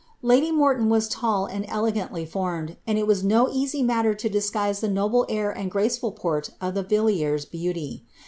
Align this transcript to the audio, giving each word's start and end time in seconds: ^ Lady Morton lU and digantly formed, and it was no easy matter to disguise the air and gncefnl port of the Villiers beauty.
^ 0.01 0.03
Lady 0.23 0.51
Morton 0.51 0.89
lU 0.89 0.95
and 1.51 1.63
digantly 1.67 2.27
formed, 2.27 2.75
and 2.87 2.97
it 2.97 3.05
was 3.05 3.23
no 3.23 3.47
easy 3.51 3.83
matter 3.83 4.15
to 4.15 4.27
disguise 4.29 4.79
the 4.81 5.25
air 5.29 5.51
and 5.51 5.71
gncefnl 5.71 6.15
port 6.15 6.49
of 6.59 6.73
the 6.73 6.81
Villiers 6.81 7.45
beauty. 7.45 8.07